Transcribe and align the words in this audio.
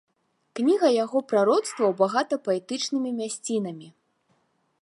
Кніга 0.59 0.89
яго 1.03 1.21
прароцтваў 1.33 1.95
багата 2.01 2.35
паэтычнымі 2.47 3.11
мясцінамі. 3.23 3.87